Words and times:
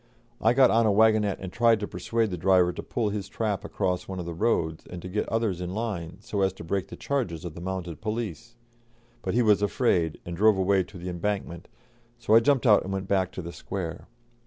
I 0.41 0.53
got 0.55 0.71
on 0.71 0.87
a 0.87 0.91
waggonette 0.91 1.37
and 1.41 1.53
tried 1.53 1.79
to 1.79 1.87
persuade 1.87 2.31
the 2.31 2.35
driver 2.39 2.73
to 2.73 2.81
pull 2.81 3.09
his 3.09 3.29
trap 3.29 3.63
across 3.63 4.07
one 4.07 4.19
of 4.19 4.25
the 4.25 4.33
roads, 4.33 4.83
and 4.89 4.99
to 5.03 5.07
get 5.07 5.29
others 5.29 5.61
in 5.61 5.75
line, 5.75 6.17
so 6.21 6.41
as 6.41 6.53
to 6.53 6.63
break 6.63 6.87
the 6.87 6.95
charges 6.95 7.45
of 7.45 7.53
the 7.53 7.61
mounted 7.61 8.01
police; 8.01 8.55
but 9.21 9.35
he 9.35 9.43
was 9.43 9.61
afraid, 9.61 10.19
and 10.25 10.35
drove 10.35 10.57
away 10.57 10.81
to 10.85 10.97
the 10.97 11.07
Embankment, 11.07 11.67
so 12.17 12.33
I 12.33 12.39
jumped 12.39 12.65
out 12.65 12.81
and 12.83 12.91
went 12.91 13.07
back 13.07 13.31
to 13.33 13.43
the 13.43 13.53
Square. 13.53 14.07